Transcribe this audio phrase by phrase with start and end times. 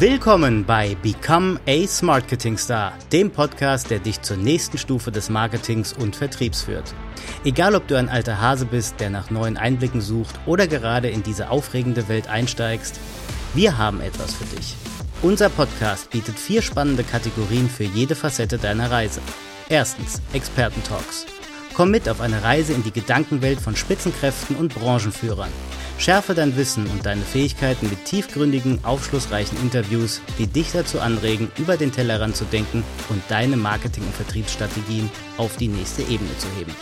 [0.00, 5.92] Willkommen bei Become a Smartketing Star, dem Podcast, der dich zur nächsten Stufe des Marketings
[5.92, 6.92] und Vertriebs führt.
[7.44, 11.22] Egal, ob du ein alter Hase bist, der nach neuen Einblicken sucht oder gerade in
[11.22, 12.98] diese aufregende Welt einsteigst,
[13.54, 14.74] wir haben etwas für dich.
[15.22, 19.20] Unser Podcast bietet vier spannende Kategorien für jede Facette deiner Reise.
[19.68, 21.24] Erstens Expertentalks.
[21.72, 25.50] Komm mit auf eine Reise in die Gedankenwelt von Spitzenkräften und Branchenführern.
[25.98, 31.76] Schärfe dein Wissen und deine Fähigkeiten mit tiefgründigen, aufschlussreichen Interviews, die dich dazu anregen, über
[31.76, 36.74] den Tellerrand zu denken und deine Marketing- und Vertriebsstrategien auf die nächste Ebene zu heben.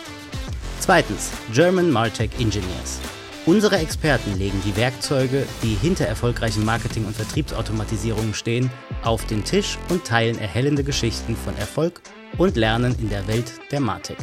[0.79, 2.99] Zweitens, German Martech Engineers.
[3.45, 8.69] Unsere Experten legen die Werkzeuge, die hinter erfolgreichen Marketing- und Vertriebsautomatisierungen stehen,
[9.03, 12.01] auf den Tisch und teilen erhellende Geschichten von Erfolg
[12.37, 14.17] und Lernen in der Welt der Martech.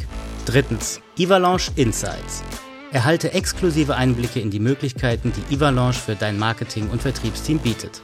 [0.47, 2.43] Drittens, Evalanche Insights.
[2.93, 8.03] Erhalte exklusive Einblicke in die Möglichkeiten, die Evalanche für dein Marketing- und Vertriebsteam bietet.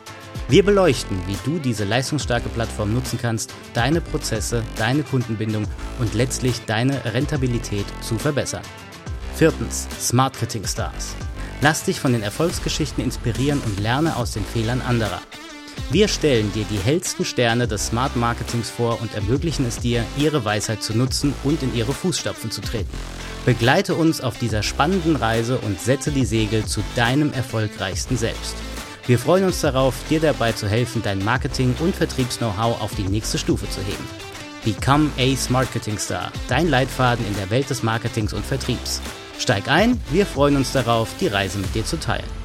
[0.48, 5.66] Wir beleuchten, wie du diese leistungsstarke Plattform nutzen kannst, deine Prozesse, deine Kundenbindung
[5.98, 8.62] und letztlich deine Rentabilität zu verbessern.
[9.34, 11.16] Viertens, Smart Marketing Stars.
[11.62, 15.20] Lass dich von den Erfolgsgeschichten inspirieren und lerne aus den Fehlern anderer.
[15.90, 20.44] Wir stellen dir die hellsten Sterne des Smart Marketings vor und ermöglichen es dir, ihre
[20.44, 22.96] Weisheit zu nutzen und in ihre Fußstapfen zu treten.
[23.46, 28.56] Begleite uns auf dieser spannenden Reise und setze die Segel zu deinem erfolgreichsten Selbst.
[29.06, 33.38] Wir freuen uns darauf, dir dabei zu helfen, dein Marketing- und Vertriebs-Know-how auf die nächste
[33.38, 34.04] Stufe zu heben.
[34.64, 39.00] Become Ace Marketing Star, dein Leitfaden in der Welt des Marketings und Vertriebs.
[39.38, 42.35] Steig ein, wir freuen uns darauf, die Reise mit dir zu teilen.